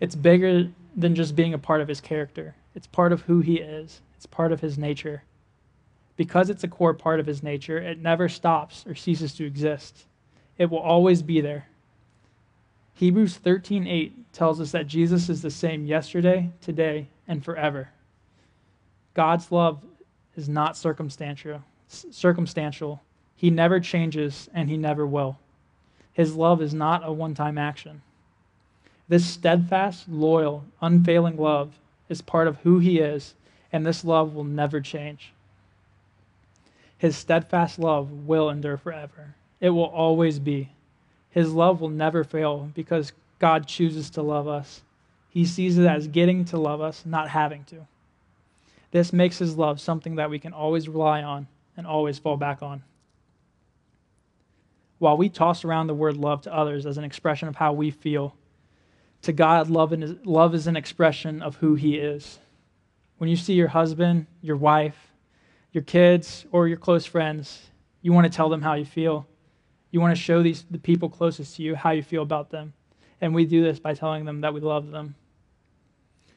It's 0.00 0.14
bigger 0.14 0.70
than 0.94 1.14
just 1.14 1.34
being 1.34 1.54
a 1.54 1.58
part 1.58 1.80
of 1.80 1.88
his 1.88 2.00
character, 2.00 2.56
it's 2.74 2.86
part 2.86 3.12
of 3.12 3.22
who 3.22 3.40
he 3.40 3.56
is, 3.56 4.02
it's 4.16 4.26
part 4.26 4.52
of 4.52 4.60
his 4.60 4.76
nature. 4.76 5.22
Because 6.16 6.50
it's 6.50 6.64
a 6.64 6.68
core 6.68 6.94
part 6.94 7.20
of 7.20 7.26
his 7.26 7.42
nature, 7.42 7.78
it 7.78 7.98
never 7.98 8.28
stops 8.28 8.86
or 8.86 8.94
ceases 8.94 9.34
to 9.34 9.44
exist. 9.44 10.06
It 10.58 10.70
will 10.70 10.78
always 10.78 11.22
be 11.22 11.40
there. 11.40 11.66
Hebrews 12.94 13.38
13:8 13.38 14.12
tells 14.32 14.60
us 14.60 14.70
that 14.72 14.86
Jesus 14.86 15.28
is 15.28 15.42
the 15.42 15.50
same 15.50 15.86
yesterday, 15.86 16.50
today, 16.60 17.08
and 17.26 17.44
forever. 17.44 17.88
God's 19.14 19.50
love 19.50 19.84
is 20.36 20.48
not 20.48 20.76
circumstantial. 20.76 21.62
Circumstantial. 21.88 23.02
He 23.34 23.50
never 23.50 23.80
changes 23.80 24.48
and 24.54 24.70
he 24.70 24.76
never 24.76 25.06
will. 25.06 25.38
His 26.12 26.36
love 26.36 26.62
is 26.62 26.72
not 26.72 27.02
a 27.04 27.12
one 27.12 27.34
time 27.34 27.58
action. 27.58 28.02
This 29.08 29.26
steadfast, 29.26 30.08
loyal, 30.08 30.64
unfailing 30.80 31.36
love 31.36 31.78
is 32.08 32.22
part 32.22 32.46
of 32.46 32.58
who 32.58 32.78
he 32.78 33.00
is, 33.00 33.34
and 33.72 33.84
this 33.84 34.04
love 34.04 34.34
will 34.34 34.44
never 34.44 34.80
change. 34.80 35.32
His 37.04 37.18
steadfast 37.18 37.78
love 37.78 38.10
will 38.10 38.48
endure 38.48 38.78
forever. 38.78 39.34
It 39.60 39.68
will 39.68 39.84
always 39.84 40.38
be. 40.38 40.70
His 41.28 41.52
love 41.52 41.82
will 41.82 41.90
never 41.90 42.24
fail 42.24 42.70
because 42.72 43.12
God 43.38 43.66
chooses 43.66 44.08
to 44.08 44.22
love 44.22 44.48
us. 44.48 44.80
He 45.28 45.44
sees 45.44 45.76
it 45.76 45.84
as 45.84 46.08
getting 46.08 46.46
to 46.46 46.56
love 46.56 46.80
us, 46.80 47.04
not 47.04 47.28
having 47.28 47.64
to. 47.64 47.86
This 48.90 49.12
makes 49.12 49.36
his 49.36 49.58
love 49.58 49.82
something 49.82 50.14
that 50.14 50.30
we 50.30 50.38
can 50.38 50.54
always 50.54 50.88
rely 50.88 51.22
on 51.22 51.46
and 51.76 51.86
always 51.86 52.18
fall 52.18 52.38
back 52.38 52.62
on. 52.62 52.82
While 54.98 55.18
we 55.18 55.28
toss 55.28 55.62
around 55.62 55.88
the 55.88 55.94
word 55.94 56.16
love 56.16 56.40
to 56.44 56.54
others 56.54 56.86
as 56.86 56.96
an 56.96 57.04
expression 57.04 57.48
of 57.48 57.56
how 57.56 57.74
we 57.74 57.90
feel, 57.90 58.34
to 59.20 59.32
God, 59.34 59.68
love 59.68 60.54
is 60.54 60.66
an 60.66 60.76
expression 60.78 61.42
of 61.42 61.56
who 61.56 61.74
he 61.74 61.96
is. 61.96 62.38
When 63.18 63.28
you 63.28 63.36
see 63.36 63.52
your 63.52 63.68
husband, 63.68 64.26
your 64.40 64.56
wife, 64.56 65.10
your 65.74 65.82
kids, 65.82 66.46
or 66.52 66.68
your 66.68 66.78
close 66.78 67.04
friends, 67.04 67.70
you 68.00 68.12
want 68.12 68.24
to 68.24 68.34
tell 68.34 68.48
them 68.48 68.62
how 68.62 68.74
you 68.74 68.84
feel. 68.84 69.26
You 69.90 70.00
want 70.00 70.16
to 70.16 70.22
show 70.22 70.42
these 70.42 70.64
the 70.70 70.78
people 70.78 71.08
closest 71.08 71.56
to 71.56 71.62
you 71.62 71.74
how 71.74 71.90
you 71.90 72.02
feel 72.02 72.22
about 72.22 72.50
them. 72.50 72.72
And 73.20 73.34
we 73.34 73.44
do 73.44 73.62
this 73.62 73.80
by 73.80 73.94
telling 73.94 74.24
them 74.24 74.40
that 74.42 74.54
we 74.54 74.60
love 74.60 74.90
them. 74.90 75.16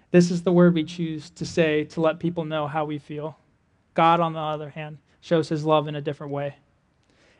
This 0.09 0.31
is 0.31 0.41
the 0.41 0.51
word 0.51 0.73
we 0.73 0.83
choose 0.83 1.29
to 1.31 1.45
say 1.45 1.83
to 1.85 2.01
let 2.01 2.19
people 2.19 2.45
know 2.45 2.67
how 2.67 2.85
we 2.85 2.97
feel. 2.97 3.37
God, 3.93 4.19
on 4.19 4.33
the 4.33 4.39
other 4.39 4.69
hand, 4.69 4.97
shows 5.21 5.49
his 5.49 5.65
love 5.65 5.87
in 5.87 5.95
a 5.95 6.01
different 6.01 6.33
way. 6.33 6.55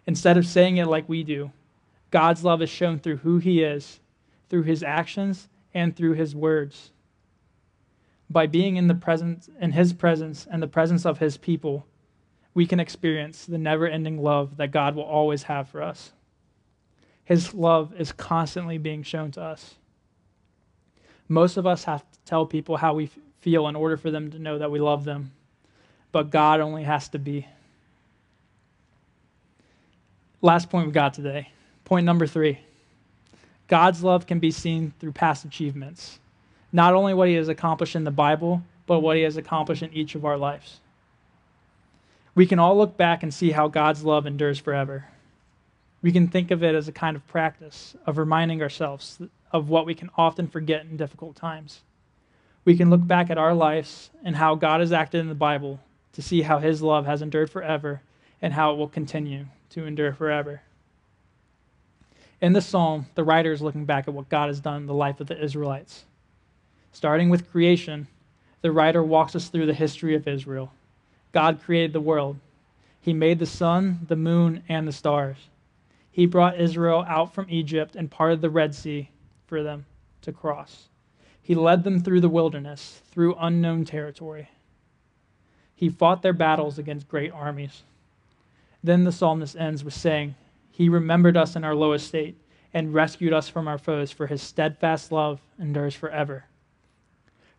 Instead 0.06 0.38
of 0.38 0.46
saying 0.46 0.78
it 0.78 0.88
like 0.88 1.10
we 1.10 1.24
do, 1.24 1.52
God's 2.12 2.44
love 2.44 2.62
is 2.62 2.70
shown 2.70 3.00
through 3.00 3.18
who 3.18 3.40
he 3.40 3.64
is, 3.64 4.00
through 4.50 4.64
his 4.64 4.84
actions, 4.84 5.50
and 5.74 5.96
through 5.96 6.14
his 6.14 6.36
words. 6.36 6.92
By 8.30 8.48
being 8.48 8.76
in 8.76 8.88
the 8.88 8.96
presence 8.96 9.50
in 9.62 9.72
his 9.72 9.94
presence 9.94 10.48
and 10.50 10.62
the 10.62 10.68
presence 10.68 11.06
of 11.06 11.20
his 11.20 11.38
people, 11.38 11.86
we 12.54 12.66
can 12.66 12.80
experience 12.80 13.46
the 13.46 13.58
never-ending 13.58 14.22
love 14.22 14.58
that 14.58 14.72
God 14.72 14.96
will 14.96 15.04
always 15.04 15.44
have 15.44 15.70
for 15.70 15.82
us. 15.82 16.12
His 17.24 17.54
love 17.54 17.94
is 18.00 18.12
constantly 18.12 18.78
being 18.78 19.04
shown 19.04 19.32
to 19.32 19.42
us. 19.42 19.76
Most 21.28 21.58
of 21.58 21.68
us 21.68 21.84
have 21.84 22.02
to 22.02 22.20
tell 22.26 22.46
people 22.46 22.78
how 22.78 22.94
we 22.94 23.10
feel 23.42 23.68
in 23.68 23.76
order 23.76 23.98
for 23.98 24.12
them 24.12 24.32
to 24.32 24.40
know 24.40 24.58
that 24.58 24.72
we 24.72 24.80
love 24.80 25.04
them, 25.04 25.32
but 26.12 26.30
God 26.30 26.60
only 26.60 26.84
has 26.84 27.10
to 27.10 27.20
be. 27.20 27.46
Last 30.42 30.70
point 30.70 30.88
we 30.88 30.94
got 30.94 31.14
today. 31.14 31.50
Point 31.86 32.06
number 32.06 32.28
three 32.28 32.60
God's 33.68 34.04
love 34.04 34.26
can 34.26 34.40
be 34.40 34.52
seen 34.52 34.94
through 35.00 35.12
past 35.12 35.46
achievements. 35.46 36.20
Not 36.72 36.94
only 36.94 37.14
what 37.14 37.30
he 37.30 37.36
has 37.36 37.48
accomplished 37.48 37.96
in 37.96 38.04
the 38.04 38.12
Bible, 38.12 38.62
but 38.86 39.00
what 39.00 39.18
he 39.18 39.24
has 39.24 39.38
accomplished 39.38 39.84
in 39.84 39.94
each 39.94 40.16
of 40.16 40.26
our 40.26 40.38
lives. 40.38 40.80
We 42.36 42.46
can 42.46 42.60
all 42.60 42.78
look 42.78 42.98
back 42.98 43.24
and 43.24 43.34
see 43.34 43.52
how 43.52 43.68
God's 43.68 44.04
love 44.04 44.26
endures 44.28 44.60
forever 44.60 45.06
we 46.02 46.12
can 46.12 46.28
think 46.28 46.52
of 46.52 46.64
it 46.64 46.76
as 46.76 46.88
a 46.88 46.92
kind 46.94 47.16
of 47.16 47.28
practice 47.28 47.96
of 48.06 48.18
reminding 48.18 48.62
ourselves 48.62 49.20
of 49.52 49.70
what 49.70 49.86
we 49.86 49.96
can 49.96 50.10
often 50.18 50.48
forget 50.48 50.86
in 50.86 50.98
difficult 50.98 51.36
times. 51.36 51.82
We 52.66 52.78
can 52.78 52.90
look 52.90 53.06
back 53.06 53.30
at 53.30 53.38
our 53.38 53.54
lives 53.54 54.10
and 54.24 54.36
how 54.36 54.56
God 54.56 54.82
has 54.82 54.92
acted 54.92 55.22
in 55.22 55.30
the 55.30 55.36
Bible 55.36 55.80
to 56.14 56.22
see 56.22 56.42
how 56.42 56.60
his 56.60 56.82
love 56.82 57.06
has 57.06 57.22
endured 57.22 57.50
forever 57.50 58.02
and 58.42 58.54
how 58.54 58.72
it 58.72 58.78
will 58.78 58.90
continue 58.90 59.48
to 59.72 59.86
endure 59.86 60.14
forever. 60.14 60.62
In 62.40 62.54
this 62.54 62.68
psalm, 62.68 63.08
the 63.16 63.24
writer 63.24 63.52
is 63.52 63.62
looking 63.62 63.86
back 63.86 64.08
at 64.08 64.14
what 64.14 64.30
God 64.30 64.48
has 64.48 64.60
done 64.60 64.82
in 64.82 64.88
the 64.88 64.94
life 64.94 65.20
of 65.20 65.28
the 65.28 65.42
Israelites. 65.42 66.06
Starting 66.92 67.30
with 67.30 67.52
creation, 67.52 68.08
the 68.62 68.72
writer 68.72 69.04
walks 69.04 69.36
us 69.36 69.50
through 69.50 69.66
the 69.66 69.74
history 69.74 70.16
of 70.16 70.28
Israel. 70.28 70.72
God 71.32 71.62
created 71.62 71.94
the 71.94 72.02
world. 72.02 72.38
He 73.00 73.14
made 73.14 73.40
the 73.40 73.46
sun, 73.46 74.00
the 74.08 74.16
moon, 74.16 74.64
and 74.68 74.88
the 74.88 74.92
stars 74.92 75.38
he 76.18 76.26
brought 76.26 76.60
Israel 76.60 77.06
out 77.08 77.32
from 77.32 77.46
Egypt 77.48 77.96
and 77.96 78.10
parted 78.10 78.42
the 78.42 78.50
Red 78.50 78.74
Sea 78.74 79.12
for 79.46 79.62
them 79.62 79.86
to 80.24 80.32
cross. 80.32 80.88
He 81.40 81.54
led 81.54 81.84
them 81.84 82.00
through 82.00 82.22
the 82.22 82.28
wilderness, 82.28 83.04
through 83.12 83.36
unknown 83.40 83.86
territory. 83.86 84.50
He 85.76 85.90
fought 85.90 86.24
their 86.24 86.34
battles 86.34 86.80
against 86.80 87.08
great 87.08 87.32
armies. 87.32 87.84
Then 88.84 89.04
the 89.04 89.12
psalmist 89.12 89.56
ends 89.58 89.84
with 89.84 89.94
saying, 89.94 90.34
He 90.72 90.90
remembered 90.90 91.38
us 91.38 91.56
in 91.56 91.64
our 91.64 91.76
low 91.76 91.94
estate 91.94 92.36
and 92.74 92.96
rescued 92.96 93.32
us 93.32 93.48
from 93.48 93.68
our 93.68 93.78
foes, 93.78 94.12
for 94.12 94.26
his 94.26 94.42
steadfast 94.42 95.12
love 95.12 95.40
endures 95.60 95.94
forever. 95.94 96.46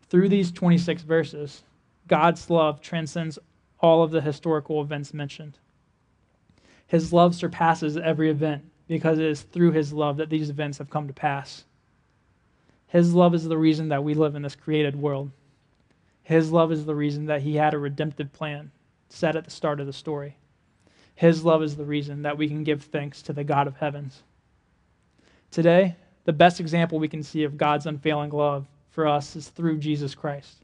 Through 0.09 0.29
these 0.29 0.51
26 0.51 1.03
verses, 1.03 1.63
God's 2.07 2.49
love 2.49 2.81
transcends 2.81 3.37
all 3.79 4.03
of 4.03 4.11
the 4.11 4.21
historical 4.21 4.81
events 4.81 5.13
mentioned. 5.13 5.57
His 6.87 7.13
love 7.13 7.35
surpasses 7.35 7.97
every 7.97 8.29
event 8.29 8.63
because 8.87 9.19
it 9.19 9.25
is 9.25 9.43
through 9.43 9.71
his 9.71 9.93
love 9.93 10.17
that 10.17 10.29
these 10.29 10.49
events 10.49 10.79
have 10.79 10.89
come 10.89 11.07
to 11.07 11.13
pass. 11.13 11.65
His 12.87 13.13
love 13.13 13.35
is 13.35 13.47
the 13.47 13.57
reason 13.57 13.89
that 13.89 14.03
we 14.03 14.15
live 14.15 14.35
in 14.35 14.41
this 14.41 14.55
created 14.55 14.95
world. 14.95 15.29
His 16.23 16.51
love 16.51 16.71
is 16.71 16.85
the 16.85 16.95
reason 16.95 17.27
that 17.27 17.43
he 17.43 17.55
had 17.55 17.75
a 17.75 17.77
redemptive 17.77 18.33
plan 18.33 18.71
set 19.09 19.35
at 19.35 19.45
the 19.45 19.51
start 19.51 19.79
of 19.79 19.85
the 19.85 19.93
story. 19.93 20.37
His 21.13 21.45
love 21.45 21.61
is 21.61 21.75
the 21.75 21.85
reason 21.85 22.23
that 22.23 22.37
we 22.37 22.47
can 22.47 22.63
give 22.63 22.83
thanks 22.83 23.21
to 23.23 23.33
the 23.33 23.43
God 23.43 23.67
of 23.67 23.77
heavens. 23.77 24.23
Today, 25.51 25.95
the 26.25 26.33
best 26.33 26.59
example 26.59 26.97
we 26.97 27.07
can 27.07 27.21
see 27.21 27.43
of 27.43 27.57
God's 27.57 27.85
unfailing 27.85 28.31
love 28.31 28.65
for 28.89 29.07
us 29.07 29.35
is 29.35 29.49
through 29.49 29.79
Jesus 29.79 30.15
Christ. 30.15 30.57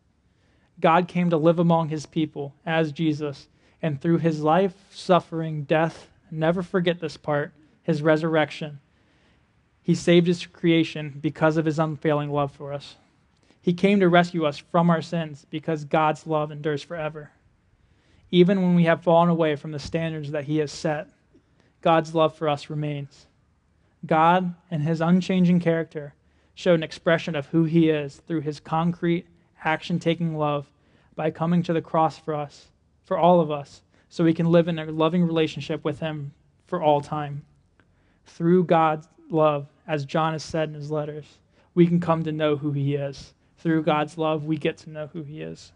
God 0.80 1.08
came 1.08 1.30
to 1.30 1.38
live 1.38 1.60
among 1.60 1.90
his 1.90 2.06
people 2.06 2.54
as 2.66 2.92
Jesus, 2.92 3.48
and 3.82 4.02
through 4.02 4.18
his 4.18 4.42
life, 4.42 4.74
suffering, 4.92 5.64
death, 5.64 6.10
Never 6.32 6.64
forget 6.64 7.00
this 7.00 7.18
part 7.18 7.54
his 7.84 8.02
resurrection. 8.02 8.80
He 9.82 9.94
saved 9.94 10.26
his 10.26 10.48
creation 10.48 11.20
because 11.22 11.56
of 11.56 11.66
his 11.66 11.78
unfailing 11.78 12.32
love 12.32 12.52
for 12.52 12.74
us. 12.74 12.96
He 13.62 13.74
came 13.74 14.00
to 14.00 14.10
rescue 14.10 14.46
us 14.46 14.58
from 14.58 14.90
our 14.90 15.02
sins 15.02 15.46
because 15.50 15.86
God's 15.86 16.26
love 16.26 16.52
endures 16.52 16.82
forever. 16.82 17.32
Even 18.32 18.62
when 18.62 18.76
we 18.76 18.86
have 18.86 19.04
fallen 19.04 19.30
away 19.30 19.56
from 19.56 19.72
the 19.72 19.80
standards 19.80 20.32
that 20.32 20.46
he 20.46 20.58
has 20.58 20.72
set, 20.72 21.08
God's 21.82 22.16
love 22.16 22.36
for 22.36 22.50
us 22.50 22.70
remains. 22.70 23.28
God 24.06 24.56
and 24.72 24.82
his 24.82 25.02
unchanging 25.02 25.60
character 25.60 26.16
showed 26.56 26.76
an 26.76 26.84
expression 26.84 27.36
of 27.36 27.48
who 27.48 27.66
he 27.66 27.90
is 27.90 28.16
through 28.28 28.42
his 28.42 28.60
concrete, 28.60 29.28
action 29.64 30.00
taking 30.00 30.38
love 30.38 30.68
by 31.16 31.32
coming 31.32 31.64
to 31.64 31.74
the 31.74 31.82
cross 31.82 32.18
for 32.18 32.34
us, 32.34 32.68
for 33.04 33.18
all 33.18 33.40
of 33.40 33.52
us, 33.52 33.82
so 34.10 34.24
we 34.24 34.34
can 34.34 34.52
live 34.52 34.68
in 34.68 34.80
a 34.80 34.86
loving 34.86 35.24
relationship 35.24 35.84
with 35.84 36.00
Him 36.00 36.32
for 36.68 36.82
all 36.82 37.02
time. 37.02 37.44
Through 38.26 38.66
God's 38.66 39.08
love, 39.30 39.68
as 39.88 40.06
John 40.06 40.34
has 40.34 40.44
said 40.44 40.70
in 40.70 40.76
his 40.76 40.92
letters, 40.92 41.26
we 41.74 41.88
can 41.88 42.00
come 42.00 42.24
to 42.24 42.32
know 42.32 42.56
who 42.56 42.72
He 42.72 42.96
is. 42.96 43.34
Through 43.58 43.84
God's 43.84 44.18
love, 44.18 44.46
we 44.46 44.58
get 44.58 44.78
to 44.80 44.90
know 44.90 45.08
who 45.08 45.24
He 45.24 45.42
is. 45.42 45.72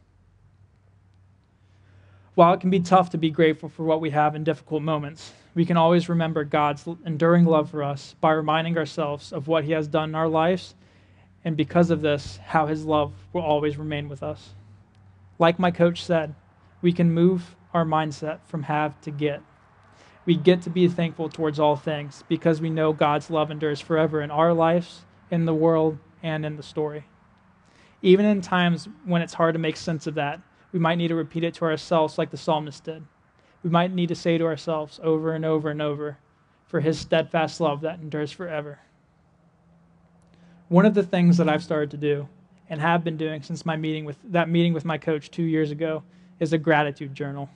While 2.36 2.54
it 2.54 2.62
can 2.62 2.70
be 2.70 2.80
tough 2.80 3.10
to 3.10 3.18
be 3.18 3.30
grateful 3.30 3.68
for 3.68 3.84
what 3.84 4.00
we 4.00 4.12
have 4.12 4.36
in 4.36 4.44
difficult 4.44 4.84
moments, 4.84 5.34
we 5.60 5.66
can 5.66 5.76
always 5.76 6.08
remember 6.08 6.46
God's 6.46 6.88
enduring 7.06 7.44
love 7.44 7.70
for 7.70 7.84
us 7.84 8.16
by 8.22 8.32
reminding 8.32 8.78
ourselves 8.78 9.34
of 9.34 9.50
what 9.50 9.66
He 9.66 9.74
has 9.74 9.90
done 9.90 10.08
in 10.08 10.16
our 10.16 10.30
lives, 10.30 10.74
and 11.44 11.58
because 11.58 11.90
of 11.90 12.00
this, 12.00 12.40
how 12.46 12.68
His 12.68 12.86
love 12.86 13.12
will 13.34 13.42
always 13.42 13.76
remain 13.76 14.08
with 14.08 14.24
us. 14.24 14.52
Like 15.38 15.60
my 15.60 15.70
coach 15.70 16.02
said, 16.02 16.34
we 16.82 16.94
can 16.94 17.12
move 17.12 17.58
our 17.74 17.84
mindset 17.84 18.40
from 18.46 18.64
have 18.64 19.02
to 19.02 19.12
get. 19.12 19.42
We 20.26 20.38
get 20.38 20.62
to 20.62 20.70
be 20.70 20.88
thankful 20.88 21.28
towards 21.28 21.60
all 21.60 21.76
things 21.76 22.24
because 22.30 22.62
we 22.62 22.70
know 22.70 22.94
God's 22.94 23.30
love 23.30 23.52
endures 23.52 23.82
forever 23.82 24.22
in 24.22 24.32
our 24.32 24.54
lives, 24.54 25.02
in 25.30 25.44
the 25.44 25.54
world, 25.54 25.98
and 26.24 26.46
in 26.46 26.56
the 26.56 26.64
story. 26.64 27.04
Even 28.02 28.26
in 28.26 28.40
times 28.40 28.88
when 29.04 29.22
it's 29.22 29.34
hard 29.34 29.56
to 29.56 29.60
make 29.60 29.76
sense 29.76 30.08
of 30.08 30.16
that, 30.16 30.40
we 30.72 30.80
might 30.80 30.96
need 30.96 31.10
to 31.10 31.16
repeat 31.16 31.44
it 31.44 31.56
to 31.56 31.66
ourselves 31.66 32.18
like 32.18 32.32
the 32.32 32.38
psalmist 32.38 32.86
did. 32.86 33.04
We 33.64 33.70
might 33.70 33.94
need 33.94 34.08
to 34.08 34.16
say 34.16 34.38
to 34.38 34.46
ourselves 34.46 35.00
over 35.04 35.34
and 35.34 35.44
over 35.44 35.70
and 35.70 35.82
over, 35.82 36.18
for 36.68 36.80
his 36.80 37.00
steadfast 37.00 37.60
love 37.60 37.82
that 37.82 38.00
endures 38.00 38.32
forever. 38.32 38.80
One 40.68 40.86
of 40.86 40.94
the 40.94 41.04
things 41.04 41.38
that 41.38 41.50
I've 41.50 41.64
started 41.64 41.92
to 41.92 41.98
do 41.98 42.30
and 42.70 42.80
have 42.80 43.04
been 43.04 43.18
doing 43.18 43.42
since 43.42 43.66
my 43.66 43.76
meeting 43.76 44.06
with 44.06 44.18
that 44.24 44.50
meeting 44.50 44.74
with 44.74 44.86
my 44.86 44.98
coach 44.98 45.32
2 45.32 45.42
years 45.42 45.72
ago 45.72 46.04
is 46.40 46.54
a 46.54 46.58
gratitude 46.58 47.16
journal. 47.16 47.50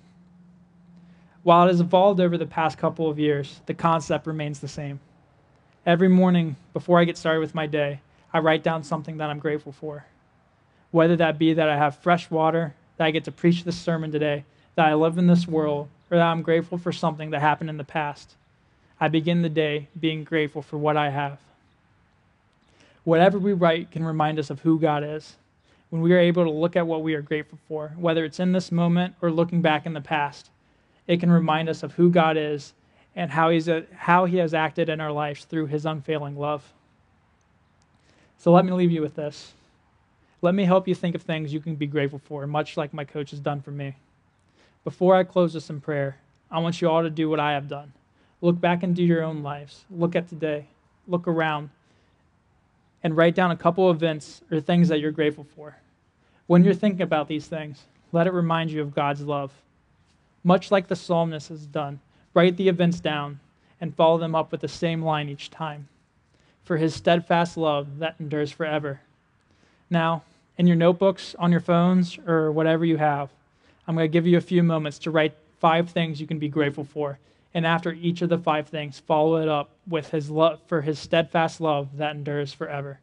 While 1.44 1.66
it 1.66 1.68
has 1.68 1.82
evolved 1.82 2.20
over 2.20 2.38
the 2.38 2.48
past 2.48 2.78
couple 2.78 3.10
of 3.10 3.20
years, 3.20 3.62
the 3.66 3.74
concept 3.74 4.26
remains 4.26 4.60
the 4.60 4.68
same. 4.68 5.00
Every 5.86 6.08
morning, 6.08 6.56
before 6.74 7.00
I 7.00 7.04
get 7.04 7.18
started 7.18 7.42
with 7.42 7.54
my 7.54 7.68
day, 7.68 8.02
I 8.34 8.40
write 8.40 8.64
down 8.64 8.84
something 8.84 9.18
that 9.18 9.30
I'm 9.30 9.40
grateful 9.40 9.74
for. 9.74 10.06
Whether 10.92 11.18
that 11.18 11.38
be 11.38 11.54
that 11.54 11.70
I 11.70 11.78
have 11.78 11.98
fresh 11.98 12.32
water, 12.32 12.74
that 12.98 13.06
I 13.06 13.12
get 13.12 13.26
to 13.26 13.32
preach 13.32 13.64
this 13.64 13.78
sermon 13.78 14.12
today, 14.12 14.46
that 14.76 14.88
I 14.88 14.94
live 14.96 15.18
in 15.18 15.28
this 15.28 15.48
world, 15.48 15.90
or 16.10 16.18
that 16.18 16.26
I'm 16.26 16.42
grateful 16.42 16.78
for 16.78 16.92
something 16.92 17.30
that 17.32 17.42
happened 17.42 17.70
in 17.70 17.78
the 17.78 17.84
past. 17.84 18.36
I 19.00 19.08
begin 19.08 19.42
the 19.42 19.50
day 19.50 19.88
being 20.00 20.24
grateful 20.24 20.62
for 20.62 20.78
what 20.78 20.98
I 20.98 21.10
have. 21.10 21.40
Whatever 23.04 23.38
we 23.38 23.54
write 23.54 23.92
can 23.92 24.06
remind 24.06 24.40
us 24.40 24.50
of 24.50 24.62
who 24.62 24.80
God 24.80 25.04
is. 25.04 25.36
when 25.94 26.02
we 26.02 26.12
are 26.12 26.18
able 26.18 26.44
to 26.44 26.50
look 26.50 26.76
at 26.76 26.88
what 26.88 27.04
we 27.04 27.14
are 27.14 27.22
grateful 27.22 27.60
for, 27.68 27.94
whether 27.98 28.26
it's 28.26 28.40
in 28.40 28.52
this 28.52 28.72
moment 28.72 29.14
or 29.22 29.30
looking 29.30 29.62
back 29.62 29.86
in 29.86 29.94
the 29.94 30.02
past, 30.02 30.50
it 31.06 31.20
can 31.20 31.30
remind 31.30 31.70
us 31.70 31.84
of 31.84 31.94
who 31.94 32.10
God 32.10 32.36
is 32.36 32.74
and 33.16 33.30
how, 33.30 33.52
he's 33.52 33.68
a, 33.68 33.86
how 33.96 34.26
He 34.26 34.38
has 34.38 34.56
acted 34.56 34.90
in 34.90 35.00
our 35.00 35.12
lives 35.12 35.46
through 35.46 35.68
His 35.68 35.86
unfailing 35.86 36.36
love. 36.36 36.74
So 38.40 38.52
let 38.52 38.66
me 38.66 38.72
leave 38.72 38.92
you 38.92 39.04
with 39.04 39.14
this. 39.14 39.54
Let 40.42 40.56
me 40.56 40.66
help 40.66 40.88
you 40.88 40.96
think 40.96 41.14
of 41.14 41.22
things 41.22 41.54
you 41.54 41.60
can 41.60 41.76
be 41.76 41.86
grateful 41.86 42.22
for, 42.26 42.48
much 42.48 42.76
like 42.76 42.92
my 42.92 43.06
coach 43.06 43.30
has 43.30 43.40
done 43.40 43.62
for 43.62 43.70
me. 43.70 43.94
Before 44.84 45.16
I 45.16 45.24
close 45.24 45.54
this 45.54 45.70
in 45.70 45.80
prayer, 45.80 46.18
I 46.52 46.60
want 46.60 46.82
you 46.82 46.90
all 46.90 47.04
to 47.04 47.10
do 47.10 47.30
what 47.30 47.40
I 47.40 47.54
have 47.54 47.68
done. 47.70 47.94
Look 48.42 48.60
back 48.60 48.84
into 48.84 49.02
your 49.02 49.24
own 49.24 49.42
lives. 49.42 49.86
Look 49.90 50.16
at 50.16 50.28
today. 50.28 50.68
Look 51.08 51.28
around. 51.28 51.70
And 53.02 53.16
write 53.16 53.36
down 53.36 53.52
a 53.52 53.58
couple 53.58 53.90
events 53.90 54.42
or 54.52 54.60
things 54.60 54.90
that 54.90 55.00
you're 55.00 55.12
grateful 55.12 55.46
for. 55.56 55.78
When 56.48 56.64
you're 56.64 56.74
thinking 56.74 57.02
about 57.02 57.28
these 57.28 57.48
things, 57.48 57.84
let 58.12 58.28
it 58.28 58.34
remind 58.34 58.72
you 58.72 58.82
of 58.82 58.94
God's 58.94 59.22
love. 59.22 59.52
Much 60.44 60.72
like 60.72 60.88
the 60.88 60.96
psalmist 60.96 61.50
has 61.50 61.66
done, 61.66 62.02
write 62.34 62.58
the 62.58 62.68
events 62.68 63.00
down 63.00 63.40
and 63.80 63.96
follow 63.96 64.18
them 64.18 64.36
up 64.36 64.52
with 64.52 64.62
the 64.62 64.68
same 64.68 65.02
line 65.02 65.30
each 65.30 65.50
time. 65.50 65.88
For 66.64 66.78
his 66.78 66.94
steadfast 66.94 67.58
love 67.58 68.00
that 68.00 68.16
endures 68.20 68.52
forever. 68.52 69.02
Now, 69.90 70.24
in 70.58 70.68
your 70.68 70.76
notebooks, 70.76 71.36
on 71.40 71.52
your 71.52 71.62
phones, 71.62 72.18
or 72.28 72.52
whatever 72.52 72.86
you 72.86 72.98
have, 72.98 73.30
I'm 73.88 73.96
going 73.96 74.06
to 74.06 74.12
give 74.12 74.28
you 74.28 74.38
a 74.38 74.42
few 74.42 74.64
moments 74.64 75.00
to 75.00 75.12
write 75.12 75.36
five 75.60 75.90
things 75.90 76.20
you 76.20 76.28
can 76.28 76.40
be 76.40 76.50
grateful 76.50 76.84
for. 76.84 77.20
And 77.54 77.66
after 77.66 77.92
each 77.92 78.22
of 78.22 78.30
the 78.30 78.38
five 78.38 78.68
things, 78.68 79.00
follow 79.00 79.42
it 79.42 79.48
up 79.48 79.72
with 79.88 80.10
his 80.10 80.30
love 80.30 80.60
for 80.68 80.82
his 80.82 80.98
steadfast 80.98 81.62
love 81.62 81.98
that 81.98 82.16
endures 82.16 82.54
forever. 82.54 83.00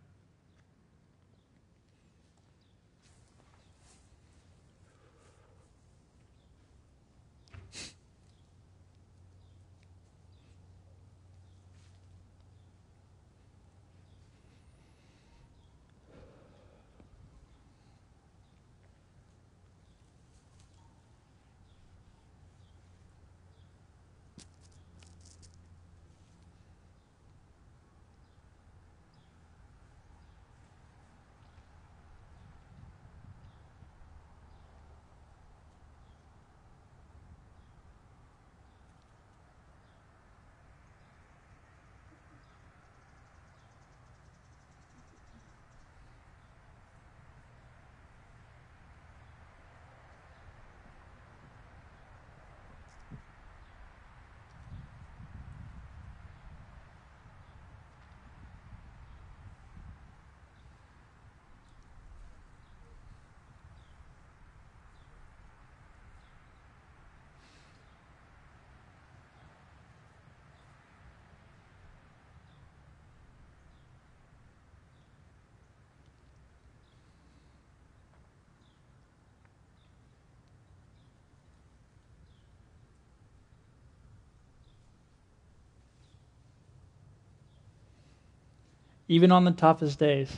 Even 89.11 89.33
on 89.33 89.45
the 89.45 89.51
toughest 89.51 89.99
days, 89.99 90.31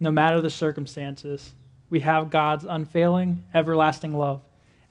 no 0.00 0.10
matter 0.10 0.40
the 0.40 0.50
circumstances, 0.50 1.52
we 1.90 2.00
have 2.00 2.28
God's 2.28 2.64
unfailing, 2.64 3.44
everlasting 3.54 4.18
love, 4.18 4.40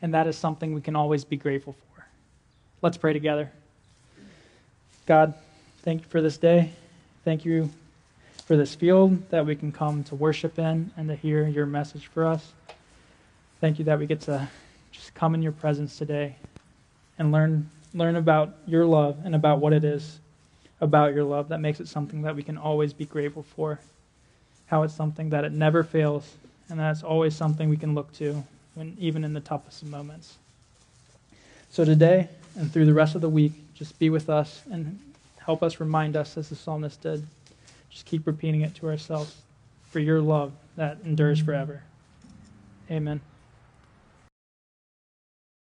and 0.02 0.13
that 0.13 0.26
is 0.26 0.38
something 0.38 0.74
we 0.74 0.80
can 0.80 0.95
always 0.95 1.26
be 1.26 1.36
grateful 1.36 1.74
for. 1.74 2.08
Let's 2.82 2.95
pray 2.95 3.12
together. 3.12 3.52
God, 5.06 5.34
thank 5.80 6.04
you 6.04 6.08
for 6.08 6.21
this 6.21 6.38
day. 6.38 6.71
Thank 7.26 7.43
you 7.43 7.69
for 8.45 8.56
this 8.56 8.74
field 8.74 9.30
that 9.32 9.45
we 9.45 9.54
can 9.54 9.69
come 9.69 10.06
to 10.06 10.15
worship 10.15 10.58
in 10.58 10.91
and 10.95 11.10
to 11.10 11.15
hear 11.15 11.45
your 11.45 11.65
message 11.65 12.08
for 12.08 12.26
us. 12.26 12.54
Thank 13.60 13.80
you 13.80 13.86
that 13.86 14.00
we 14.00 14.06
get 14.06 14.21
to 14.21 14.48
just 14.93 15.13
come 15.13 15.36
in 15.36 15.41
your 15.41 15.52
presence 15.52 15.98
today 15.98 16.38
and 17.19 17.34
learn 17.34 17.69
learn 17.93 18.15
about 18.15 18.56
your 18.65 18.86
love 18.86 19.17
and 19.26 19.36
about 19.36 19.60
what 19.60 19.74
it 19.74 19.84
is 19.84 20.19
about 20.82 21.14
your 21.14 21.24
love 21.24 21.50
that 21.50 21.60
makes 21.60 21.80
it 21.80 21.88
something 21.88 22.24
that 22.24 22.36
we 22.36 22.44
can 22.44 22.58
always 22.58 22.94
be 22.94 23.06
grateful 23.06 23.44
for. 23.44 23.80
How 24.68 24.84
it's 24.84 24.94
something 24.94 25.30
that 25.30 25.46
it 25.46 25.52
never 25.52 25.84
fails, 25.84 26.34
and 26.70 26.80
that's 26.80 27.04
always 27.04 27.36
something 27.36 27.70
we 27.70 27.78
can 27.78 27.96
look 27.96 28.12
to 28.14 28.44
when 28.74 28.96
even 29.00 29.24
in 29.24 29.34
the 29.34 29.40
toughest 29.40 29.84
of 29.84 29.90
moments. 29.90 30.36
So 31.70 31.86
today 31.86 32.30
and 32.56 32.72
through 32.72 32.86
the 32.86 32.94
rest 32.94 33.16
of 33.16 33.22
the 33.22 33.30
week, 33.30 33.54
just 33.74 33.98
be 34.00 34.10
with 34.10 34.30
us 34.30 34.62
and 34.72 35.00
help 35.38 35.62
us 35.62 35.80
remind 35.80 36.16
us 36.16 36.38
as 36.38 36.50
the 36.50 36.56
psalmist 36.56 37.02
did. 37.02 37.26
Just 37.90 38.06
keep 38.06 38.26
repeating 38.26 38.62
it 38.62 38.76
to 38.76 38.88
ourselves 38.88 39.36
for 39.90 40.00
your 40.00 40.22
love 40.22 40.52
that 40.76 40.98
endures 41.06 41.40
forever. 41.40 41.84
Amen. 42.90 43.22